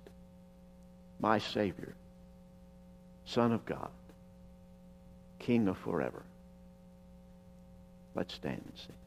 my 1.20 1.38
Savior, 1.38 1.94
Son 3.26 3.54
of 3.54 3.66
God, 3.66 3.90
King 5.42 5.68
of 5.68 5.78
forever. 5.80 6.24
Let's 8.16 8.34
stand 8.36 8.62
and 8.64 8.78
sing. 8.78 9.01